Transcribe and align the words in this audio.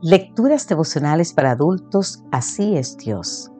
Lecturas 0.00 0.68
devocionales 0.68 1.32
para 1.32 1.50
adultos, 1.50 2.22
así 2.30 2.76
es 2.76 2.96
Dios. 2.98 3.50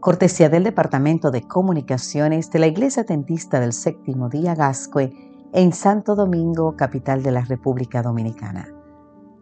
Cortesía 0.00 0.50
del 0.50 0.64
Departamento 0.64 1.30
de 1.30 1.48
Comunicaciones 1.48 2.50
de 2.50 2.58
la 2.58 2.66
Iglesia 2.66 3.04
Tentista 3.04 3.58
del 3.58 3.72
Séptimo 3.72 4.28
Día 4.28 4.54
Gascue 4.54 5.14
en 5.54 5.72
Santo 5.72 6.14
Domingo, 6.14 6.76
capital 6.76 7.22
de 7.22 7.32
la 7.32 7.40
República 7.40 8.02
Dominicana. 8.02 8.68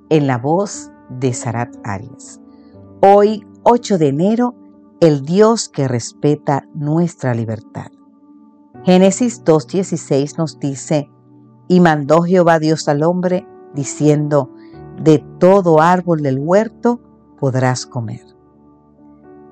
En 0.08 0.28
la 0.28 0.38
voz 0.38 0.92
de 1.10 1.32
Sarat 1.32 1.74
Arias. 1.82 2.40
Hoy, 3.02 3.44
8 3.64 3.98
de 3.98 4.06
enero, 4.06 4.54
el 5.00 5.22
Dios 5.22 5.68
que 5.68 5.88
respeta 5.88 6.68
nuestra 6.74 7.34
libertad. 7.34 7.90
Génesis 8.84 9.44
2.16 9.44 10.38
nos 10.38 10.60
dice, 10.60 11.10
y 11.66 11.80
mandó 11.80 12.22
Jehová 12.22 12.60
Dios 12.60 12.86
al 12.86 13.02
hombre, 13.02 13.48
diciendo, 13.74 14.52
de 15.02 15.18
todo 15.38 15.80
árbol 15.80 16.22
del 16.22 16.38
huerto 16.38 17.00
podrás 17.38 17.86
comer. 17.86 18.22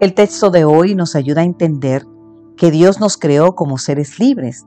El 0.01 0.15
texto 0.15 0.51
de 0.51 0.65
hoy 0.65 0.95
nos 0.95 1.15
ayuda 1.15 1.43
a 1.43 1.45
entender 1.45 2.07
que 2.57 2.71
Dios 2.71 3.01
nos 3.01 3.17
creó 3.17 3.55
como 3.55 3.79
seres 3.79 4.19
libres, 4.19 4.67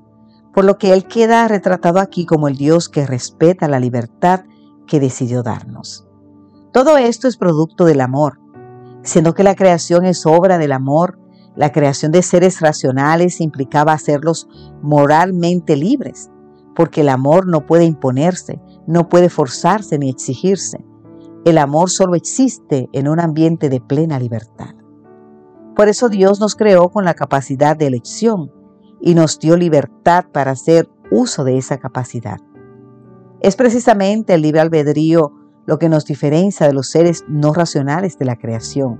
por 0.54 0.66
lo 0.66 0.78
que 0.78 0.94
Él 0.94 1.06
queda 1.06 1.48
retratado 1.48 2.00
aquí 2.00 2.26
como 2.26 2.48
el 2.48 2.58
Dios 2.58 2.90
que 2.90 3.06
respeta 3.06 3.68
la 3.68 3.80
libertad 3.80 4.46
que 4.88 5.00
decidió 5.00 5.44
darnos. 5.44 6.08
Todo 6.72 6.98
esto 6.98 7.28
es 7.28 7.38
producto 7.38 7.86
del 7.86 8.02
amor, 8.02 8.40
siendo 9.04 9.34
que 9.34 9.44
la 9.44 9.56
creación 9.56 10.06
es 10.06 10.26
obra 10.26 10.58
del 10.58 10.72
amor, 10.72 11.20
la 11.56 11.72
creación 11.72 12.12
de 12.12 12.22
seres 12.22 12.62
racionales 12.62 13.42
implicaba 13.42 13.94
hacerlos 13.94 14.48
moralmente 14.82 15.76
libres, 15.76 16.30
porque 16.76 17.02
el 17.02 17.10
amor 17.10 17.48
no 17.48 17.66
puede 17.66 17.86
imponerse, 17.86 18.62
no 18.88 19.10
puede 19.10 19.30
forzarse 19.30 20.00
ni 20.00 20.10
exigirse. 20.10 20.84
El 21.46 21.58
amor 21.58 21.90
solo 21.90 22.16
existe 22.16 22.90
en 22.94 23.08
un 23.08 23.20
ambiente 23.20 23.70
de 23.70 23.80
plena 23.80 24.20
libertad. 24.20 24.74
Por 25.76 25.90
eso 25.90 26.10
Dios 26.10 26.40
nos 26.40 26.56
creó 26.56 26.90
con 26.90 27.06
la 27.06 27.14
capacidad 27.14 27.78
de 27.78 27.86
elección 27.86 28.52
y 29.00 29.14
nos 29.14 29.38
dio 29.38 29.56
libertad 29.56 30.26
para 30.32 30.52
hacer 30.52 30.90
uso 31.12 31.44
de 31.44 31.58
esa 31.58 31.78
capacidad. 31.78 32.38
Es 33.42 33.56
precisamente 33.56 34.34
el 34.34 34.42
libre 34.42 34.62
albedrío 34.62 35.34
lo 35.68 35.78
que 35.78 35.90
nos 35.90 36.06
diferencia 36.06 36.66
de 36.66 36.74
los 36.74 36.90
seres 36.90 37.24
no 37.28 37.54
racionales 37.54 38.18
de 38.18 38.26
la 38.26 38.38
creación 38.38 39.00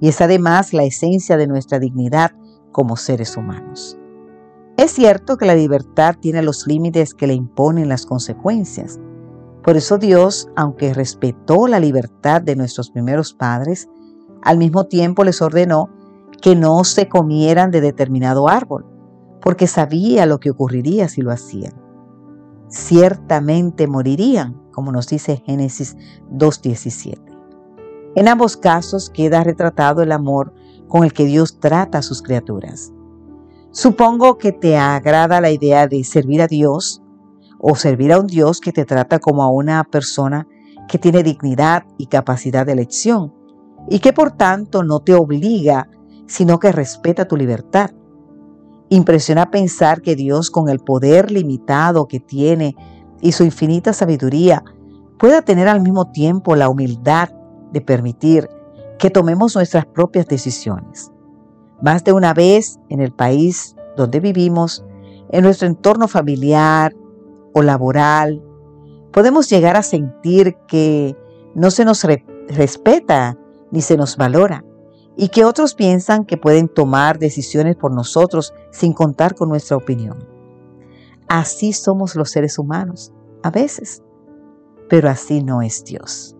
y 0.00 0.08
es 0.08 0.20
además 0.20 0.72
la 0.72 0.84
esencia 0.84 1.36
de 1.36 1.46
nuestra 1.46 1.78
dignidad 1.78 2.32
como 2.72 2.96
seres 2.96 3.36
humanos. 3.36 3.99
Es 4.80 4.92
cierto 4.92 5.36
que 5.36 5.44
la 5.44 5.54
libertad 5.54 6.16
tiene 6.18 6.40
los 6.40 6.66
límites 6.66 7.12
que 7.12 7.26
le 7.26 7.34
imponen 7.34 7.90
las 7.90 8.06
consecuencias. 8.06 8.98
Por 9.62 9.76
eso 9.76 9.98
Dios, 9.98 10.48
aunque 10.56 10.94
respetó 10.94 11.66
la 11.66 11.78
libertad 11.78 12.40
de 12.40 12.56
nuestros 12.56 12.90
primeros 12.90 13.34
padres, 13.34 13.90
al 14.40 14.56
mismo 14.56 14.86
tiempo 14.86 15.22
les 15.22 15.42
ordenó 15.42 15.90
que 16.40 16.56
no 16.56 16.82
se 16.84 17.10
comieran 17.10 17.70
de 17.70 17.82
determinado 17.82 18.48
árbol, 18.48 18.86
porque 19.42 19.66
sabía 19.66 20.24
lo 20.24 20.40
que 20.40 20.48
ocurriría 20.48 21.10
si 21.10 21.20
lo 21.20 21.30
hacían. 21.30 21.74
Ciertamente 22.68 23.86
morirían, 23.86 24.62
como 24.72 24.92
nos 24.92 25.08
dice 25.08 25.42
Génesis 25.44 25.94
2.17. 26.32 27.18
En 28.14 28.28
ambos 28.28 28.56
casos 28.56 29.10
queda 29.10 29.44
retratado 29.44 30.00
el 30.00 30.10
amor 30.10 30.54
con 30.88 31.04
el 31.04 31.12
que 31.12 31.26
Dios 31.26 31.60
trata 31.60 31.98
a 31.98 32.02
sus 32.02 32.22
criaturas. 32.22 32.94
Supongo 33.72 34.36
que 34.36 34.50
te 34.50 34.76
agrada 34.76 35.40
la 35.40 35.52
idea 35.52 35.86
de 35.86 36.02
servir 36.02 36.42
a 36.42 36.48
Dios 36.48 37.02
o 37.60 37.76
servir 37.76 38.12
a 38.12 38.18
un 38.18 38.26
Dios 38.26 38.60
que 38.60 38.72
te 38.72 38.84
trata 38.84 39.20
como 39.20 39.44
a 39.44 39.50
una 39.50 39.84
persona 39.84 40.48
que 40.88 40.98
tiene 40.98 41.22
dignidad 41.22 41.84
y 41.96 42.06
capacidad 42.06 42.66
de 42.66 42.72
elección 42.72 43.32
y 43.88 44.00
que 44.00 44.12
por 44.12 44.32
tanto 44.32 44.82
no 44.82 44.98
te 44.98 45.14
obliga, 45.14 45.88
sino 46.26 46.58
que 46.58 46.72
respeta 46.72 47.28
tu 47.28 47.36
libertad. 47.36 47.90
Impresiona 48.88 49.52
pensar 49.52 50.02
que 50.02 50.16
Dios 50.16 50.50
con 50.50 50.68
el 50.68 50.80
poder 50.80 51.30
limitado 51.30 52.08
que 52.08 52.18
tiene 52.18 52.74
y 53.20 53.30
su 53.32 53.44
infinita 53.44 53.92
sabiduría 53.92 54.64
pueda 55.16 55.42
tener 55.42 55.68
al 55.68 55.80
mismo 55.80 56.10
tiempo 56.10 56.56
la 56.56 56.68
humildad 56.68 57.28
de 57.72 57.80
permitir 57.80 58.48
que 58.98 59.10
tomemos 59.10 59.54
nuestras 59.54 59.86
propias 59.86 60.26
decisiones. 60.26 61.12
Más 61.82 62.04
de 62.04 62.12
una 62.12 62.34
vez 62.34 62.78
en 62.88 63.00
el 63.00 63.12
país 63.12 63.76
donde 63.96 64.20
vivimos, 64.20 64.84
en 65.30 65.44
nuestro 65.44 65.66
entorno 65.66 66.08
familiar 66.08 66.94
o 67.54 67.62
laboral, 67.62 68.42
podemos 69.12 69.48
llegar 69.48 69.76
a 69.76 69.82
sentir 69.82 70.56
que 70.66 71.16
no 71.54 71.70
se 71.70 71.84
nos 71.84 72.04
respeta 72.48 73.36
ni 73.70 73.80
se 73.80 73.96
nos 73.96 74.16
valora 74.16 74.64
y 75.16 75.28
que 75.28 75.44
otros 75.44 75.74
piensan 75.74 76.24
que 76.24 76.36
pueden 76.36 76.68
tomar 76.68 77.18
decisiones 77.18 77.76
por 77.76 77.92
nosotros 77.92 78.54
sin 78.70 78.92
contar 78.92 79.34
con 79.34 79.48
nuestra 79.48 79.76
opinión. 79.76 80.26
Así 81.28 81.72
somos 81.72 82.16
los 82.16 82.30
seres 82.30 82.58
humanos, 82.58 83.12
a 83.42 83.50
veces, 83.50 84.02
pero 84.88 85.08
así 85.08 85.42
no 85.42 85.62
es 85.62 85.84
Dios. 85.84 86.36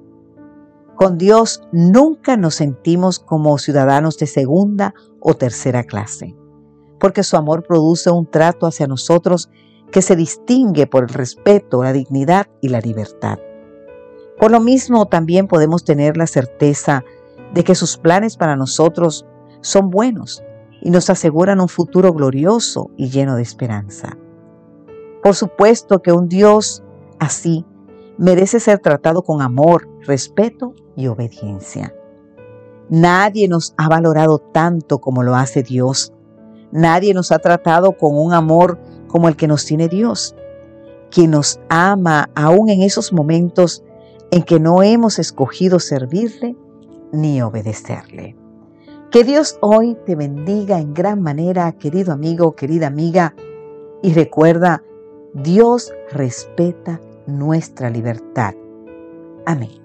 Con 1.00 1.16
Dios 1.16 1.62
nunca 1.72 2.36
nos 2.36 2.56
sentimos 2.56 3.20
como 3.20 3.56
ciudadanos 3.56 4.18
de 4.18 4.26
segunda 4.26 4.92
o 5.18 5.32
tercera 5.32 5.84
clase, 5.84 6.36
porque 6.98 7.22
su 7.22 7.38
amor 7.38 7.62
produce 7.66 8.10
un 8.10 8.26
trato 8.26 8.66
hacia 8.66 8.86
nosotros 8.86 9.48
que 9.90 10.02
se 10.02 10.14
distingue 10.14 10.86
por 10.86 11.04
el 11.04 11.08
respeto, 11.08 11.82
la 11.82 11.94
dignidad 11.94 12.48
y 12.60 12.68
la 12.68 12.80
libertad. 12.80 13.38
Por 14.38 14.50
lo 14.50 14.60
mismo 14.60 15.06
también 15.06 15.48
podemos 15.48 15.84
tener 15.84 16.18
la 16.18 16.26
certeza 16.26 17.02
de 17.54 17.64
que 17.64 17.74
sus 17.74 17.96
planes 17.96 18.36
para 18.36 18.54
nosotros 18.54 19.24
son 19.62 19.88
buenos 19.88 20.42
y 20.82 20.90
nos 20.90 21.08
aseguran 21.08 21.62
un 21.62 21.68
futuro 21.68 22.12
glorioso 22.12 22.90
y 22.98 23.08
lleno 23.08 23.36
de 23.36 23.42
esperanza. 23.42 24.18
Por 25.22 25.34
supuesto 25.34 26.02
que 26.02 26.12
un 26.12 26.28
Dios 26.28 26.82
así 27.18 27.64
merece 28.20 28.60
ser 28.60 28.80
tratado 28.80 29.22
con 29.22 29.40
amor, 29.40 29.88
respeto 30.02 30.74
y 30.94 31.06
obediencia. 31.06 31.94
Nadie 32.90 33.48
nos 33.48 33.72
ha 33.78 33.88
valorado 33.88 34.38
tanto 34.38 35.00
como 35.00 35.22
lo 35.22 35.34
hace 35.34 35.62
Dios. 35.62 36.12
Nadie 36.70 37.14
nos 37.14 37.32
ha 37.32 37.38
tratado 37.38 37.96
con 37.96 38.18
un 38.18 38.34
amor 38.34 38.78
como 39.08 39.28
el 39.28 39.36
que 39.36 39.48
nos 39.48 39.64
tiene 39.64 39.88
Dios, 39.88 40.36
quien 41.10 41.30
nos 41.30 41.60
ama 41.70 42.28
aún 42.34 42.68
en 42.68 42.82
esos 42.82 43.10
momentos 43.10 43.82
en 44.30 44.42
que 44.42 44.60
no 44.60 44.82
hemos 44.82 45.18
escogido 45.18 45.80
servirle 45.80 46.56
ni 47.12 47.40
obedecerle. 47.40 48.36
Que 49.10 49.24
Dios 49.24 49.56
hoy 49.62 49.96
te 50.04 50.14
bendiga 50.14 50.78
en 50.78 50.92
gran 50.92 51.22
manera, 51.22 51.72
querido 51.72 52.12
amigo, 52.12 52.54
querida 52.54 52.86
amiga, 52.86 53.34
y 54.02 54.12
recuerda, 54.12 54.84
Dios 55.32 55.92
respeta 56.12 57.00
nuestra 57.30 57.90
libertad. 57.90 58.54
Amén. 59.46 59.79